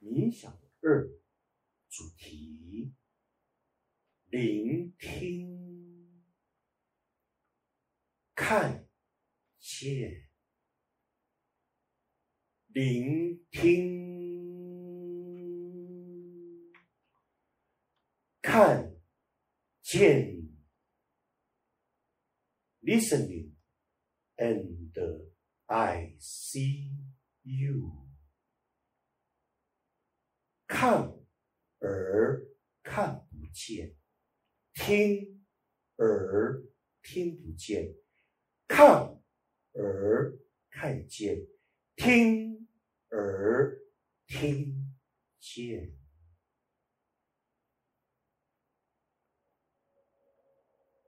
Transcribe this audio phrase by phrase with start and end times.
[0.00, 1.06] 冥想二
[1.88, 2.94] 主题：
[4.30, 6.24] 聆听、
[8.34, 8.88] 看
[9.58, 10.28] 见、
[12.68, 13.90] 聆听、
[18.40, 18.96] 看
[19.82, 20.40] 见。
[22.82, 23.52] Listening
[24.38, 24.96] and
[25.66, 26.96] I see
[27.42, 28.09] you.
[30.72, 31.12] 看
[31.80, 32.46] 而
[32.80, 33.96] 看不见，
[34.72, 35.44] 听
[35.96, 36.62] 而
[37.02, 37.92] 听不见，
[38.68, 39.20] 看
[39.72, 40.38] 而
[40.70, 41.44] 看见，
[41.96, 42.68] 听
[43.08, 43.82] 而
[44.28, 44.96] 听
[45.40, 45.98] 见。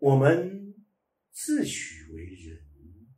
[0.00, 0.84] 我们
[1.30, 3.14] 自诩为人，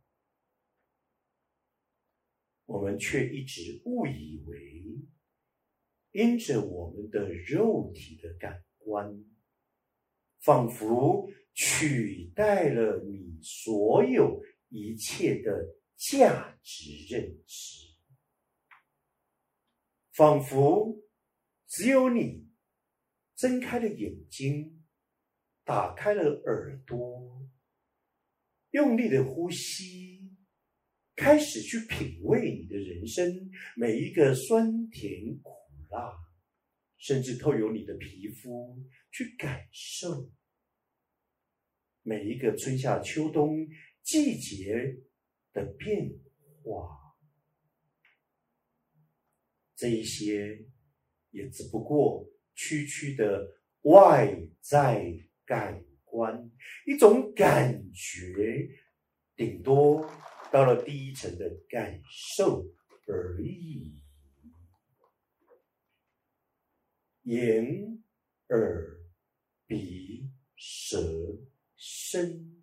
[2.65, 4.75] 我们却一直误以为。
[6.15, 9.21] 因着我们的肉体的感官，
[10.39, 17.85] 仿佛取代了你所有一切的价值认知，
[20.13, 21.03] 仿佛
[21.67, 22.47] 只有你
[23.35, 24.85] 睁开了眼睛，
[25.65, 27.45] 打开了耳朵，
[28.71, 30.33] 用力的呼吸，
[31.13, 35.54] 开始去品味你的人生每一个酸甜苦。
[35.95, 36.11] 啊，
[36.97, 38.77] 甚至透由你的皮肤
[39.11, 40.29] 去感受
[42.03, 43.67] 每一个春夏秋冬
[44.03, 44.97] 季节
[45.53, 46.11] 的变
[46.61, 47.15] 化，
[49.75, 50.65] 这一些
[51.31, 56.51] 也只不过区区的外在感官，
[56.85, 58.69] 一种感觉，
[59.35, 60.09] 顶多
[60.51, 62.65] 到了第一层的感受
[63.07, 64.04] 而已。
[67.25, 67.99] 眼、
[68.49, 68.99] 耳、
[69.65, 70.99] 鼻、舌、
[71.75, 72.61] 身，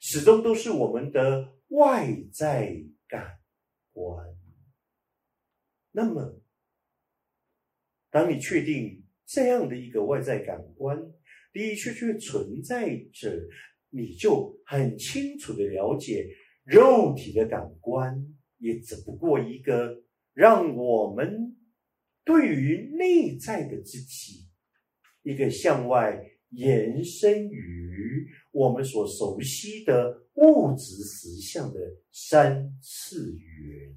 [0.00, 3.38] 始终都是我们的外在感
[3.92, 4.26] 官。
[5.92, 6.40] 那么，
[8.10, 11.12] 当你确定这样的一个外在感官的
[11.52, 13.40] 的确确存在着，
[13.88, 16.28] 你就很清楚的了解，
[16.64, 20.02] 肉体的感官也只不过一个
[20.34, 21.56] 让我们。
[22.24, 24.46] 对于内在的自己，
[25.22, 26.20] 一个向外
[26.50, 31.80] 延伸于我们所熟悉的物质实相的
[32.10, 33.89] 三次元。